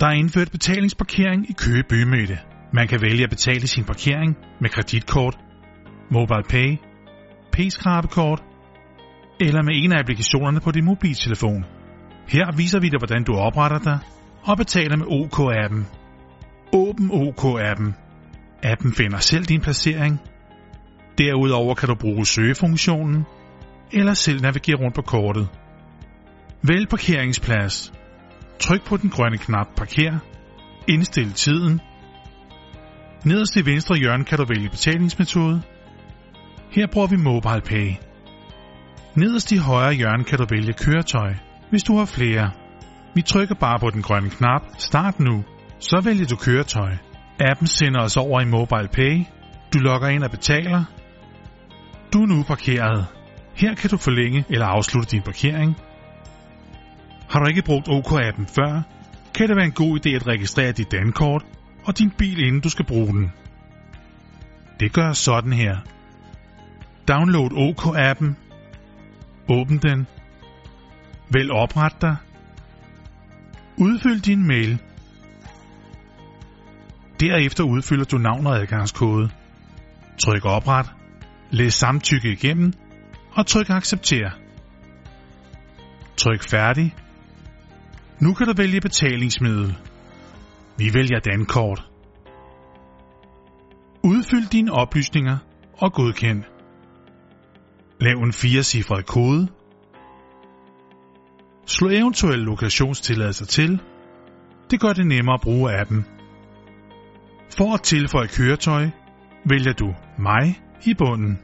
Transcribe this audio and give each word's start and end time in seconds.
Der 0.00 0.06
er 0.06 0.12
indført 0.12 0.50
betalingsparkering 0.50 1.50
i 1.50 1.52
Køge 1.52 1.82
bymidte. 1.88 2.38
Man 2.72 2.88
kan 2.88 3.02
vælge 3.02 3.24
at 3.24 3.30
betale 3.30 3.66
sin 3.66 3.84
parkering 3.84 4.36
med 4.60 4.70
kreditkort, 4.70 5.38
mobile 6.10 6.42
pay, 6.48 6.76
p-skrabekort 7.52 8.42
eller 9.40 9.62
med 9.62 9.74
en 9.74 9.92
af 9.92 9.98
applikationerne 9.98 10.60
på 10.60 10.70
din 10.70 10.84
mobiltelefon. 10.84 11.64
Her 12.28 12.56
viser 12.56 12.80
vi 12.80 12.88
dig, 12.88 12.98
hvordan 12.98 13.24
du 13.24 13.32
opretter 13.32 13.78
dig 13.78 13.98
og 14.42 14.56
betaler 14.56 14.96
med 14.96 15.06
OK-appen. 15.06 15.82
Åbn 16.72 17.10
OK-appen. 17.10 17.92
Appen 18.62 18.92
finder 18.92 19.18
selv 19.18 19.44
din 19.44 19.60
placering. 19.60 20.20
Derudover 21.18 21.74
kan 21.74 21.88
du 21.88 21.94
bruge 21.94 22.26
søgefunktionen 22.26 23.24
eller 23.92 24.14
selv 24.14 24.42
navigere 24.42 24.76
rundt 24.76 24.94
på 24.94 25.02
kortet. 25.02 25.48
Vælg 26.62 26.88
parkeringsplads. 26.88 27.92
Tryk 28.58 28.84
på 28.86 28.96
den 28.96 29.10
grønne 29.10 29.38
knap 29.38 29.66
Parker. 29.76 30.18
Indstil 30.88 31.32
tiden. 31.32 31.80
Nederst 33.24 33.56
i 33.56 33.66
venstre 33.66 33.96
hjørne 33.96 34.24
kan 34.24 34.38
du 34.38 34.44
vælge 34.44 34.68
betalingsmetode. 34.68 35.62
Her 36.70 36.86
bruger 36.92 37.06
vi 37.06 37.16
MobilePay. 37.16 37.90
Nederst 39.16 39.52
i 39.52 39.56
højre 39.56 39.92
hjørne 39.92 40.24
kan 40.24 40.38
du 40.38 40.46
vælge 40.50 40.72
køretøj, 40.72 41.34
hvis 41.70 41.82
du 41.82 41.98
har 41.98 42.04
flere. 42.04 42.50
Vi 43.14 43.22
trykker 43.22 43.54
bare 43.54 43.78
på 43.78 43.90
den 43.90 44.02
grønne 44.02 44.30
knap 44.30 44.62
Start 44.78 45.20
nu, 45.20 45.44
så 45.78 46.00
vælger 46.04 46.26
du 46.26 46.36
køretøj. 46.36 46.92
Appen 47.40 47.66
sender 47.66 48.00
os 48.00 48.16
over 48.16 48.40
i 48.40 48.44
MobilePay. 48.44 49.24
Du 49.74 49.78
logger 49.78 50.08
ind 50.08 50.22
og 50.22 50.30
betaler. 50.30 50.84
Du 52.12 52.22
er 52.22 52.26
nu 52.26 52.42
parkeret. 52.42 53.06
Her 53.54 53.74
kan 53.74 53.90
du 53.90 53.96
forlænge 53.96 54.44
eller 54.50 54.66
afslutte 54.66 55.10
din 55.10 55.22
parkering. 55.22 55.76
Har 57.36 57.42
du 57.42 57.48
ikke 57.48 57.62
brugt 57.62 57.88
OK-appen 57.88 58.46
før, 58.46 58.82
kan 59.34 59.48
det 59.48 59.56
være 59.56 59.64
en 59.64 59.72
god 59.72 60.00
idé 60.00 60.10
at 60.10 60.26
registrere 60.26 60.72
dit 60.72 60.92
dankort 60.92 61.46
og 61.84 61.98
din 61.98 62.10
bil, 62.10 62.46
inden 62.46 62.60
du 62.60 62.68
skal 62.68 62.84
bruge 62.84 63.06
den. 63.06 63.32
Det 64.80 64.92
gør 64.92 65.12
sådan 65.12 65.52
her. 65.52 65.76
Download 67.08 67.50
OK-appen. 67.52 68.34
Åbn 69.48 69.78
den. 69.78 70.06
Vælg 71.32 71.50
opret 71.50 72.02
dig. 72.02 72.16
Udfyld 73.78 74.20
din 74.20 74.46
mail. 74.46 74.78
Derefter 77.20 77.64
udfylder 77.64 78.04
du 78.04 78.18
navn 78.18 78.46
og 78.46 78.56
adgangskode. 78.56 79.30
Tryk 80.24 80.44
opret. 80.44 80.86
Læs 81.50 81.74
samtykke 81.74 82.32
igennem 82.32 82.72
og 83.32 83.46
tryk 83.46 83.70
accepter. 83.70 84.30
Tryk 86.16 86.50
færdig. 86.50 86.94
Nu 88.20 88.34
kan 88.34 88.46
du 88.46 88.52
vælge 88.56 88.80
betalingsmiddel. 88.80 89.76
Vi 90.78 90.94
vælger 90.94 91.20
dankort. 91.20 91.90
Udfyld 94.04 94.50
dine 94.50 94.72
oplysninger 94.72 95.38
og 95.78 95.92
godkend. 95.92 96.42
Lav 98.00 98.16
en 98.16 98.32
firecifret 98.32 99.06
kode. 99.06 99.48
Slå 101.66 101.88
eventuelle 101.88 102.44
lokationstilladelser 102.44 103.46
til. 103.46 103.80
Det 104.70 104.80
gør 104.80 104.92
det 104.92 105.06
nemmere 105.06 105.34
at 105.34 105.40
bruge 105.40 105.80
appen. 105.80 106.04
For 107.58 107.74
at 107.74 107.82
tilføje 107.82 108.26
køretøj, 108.26 108.90
vælger 109.44 109.72
du 109.72 109.94
mig 110.18 110.60
i 110.86 110.94
bunden. 110.94 111.38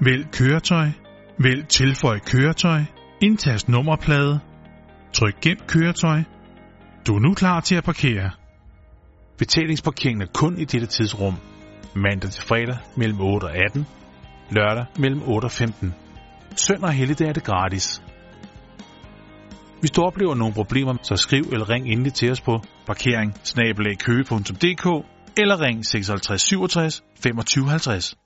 Vælg 0.00 0.30
køretøj. 0.32 0.88
Vælg 1.38 1.68
tilføj 1.68 2.18
køretøj. 2.18 2.80
Indtast 3.20 3.68
nummerplade. 3.68 4.51
Tryk 5.12 5.40
gem 5.40 5.56
køretøj. 5.66 6.22
Du 7.06 7.14
er 7.14 7.20
nu 7.20 7.34
klar 7.34 7.60
til 7.60 7.74
at 7.74 7.84
parkere. 7.84 8.30
Betalingsparkeringen 9.38 10.22
er 10.22 10.26
kun 10.34 10.58
i 10.58 10.64
dette 10.64 10.86
tidsrum. 10.86 11.34
Mandag 11.96 12.30
til 12.30 12.42
fredag 12.42 12.78
mellem 12.96 13.20
8 13.20 13.44
og 13.44 13.56
18. 13.56 13.86
Lørdag 14.50 14.86
mellem 14.98 15.22
8 15.22 15.44
og 15.44 15.50
15. 15.50 15.94
Søndag 16.56 16.88
og 16.88 16.92
helligdag 16.92 17.28
er 17.28 17.32
det 17.32 17.44
gratis. 17.44 18.02
Hvis 19.80 19.90
du 19.90 20.02
oplever 20.02 20.34
nogle 20.34 20.54
problemer, 20.54 20.94
så 21.02 21.16
skriv 21.16 21.42
eller 21.52 21.70
ring 21.70 21.86
endelig 21.86 22.14
til 22.14 22.30
os 22.30 22.40
på 22.40 22.62
parkering 22.86 23.34
eller 25.36 25.60
ring 25.60 25.86
56 25.86 26.42
67 26.42 27.04
25 27.22 27.68
50. 27.68 28.16